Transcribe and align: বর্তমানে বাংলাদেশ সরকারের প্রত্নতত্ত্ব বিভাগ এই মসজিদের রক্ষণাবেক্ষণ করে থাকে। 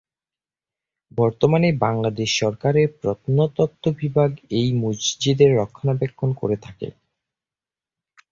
বর্তমানে 1.11 1.69
বাংলাদেশ 1.81 2.29
সরকারের 2.41 2.87
প্রত্নতত্ত্ব 3.01 3.85
বিভাগ 3.99 4.29
এই 4.51 4.69
মসজিদের 4.83 5.51
রক্ষণাবেক্ষণ 5.59 6.29
করে 6.41 6.57
থাকে। 6.65 6.87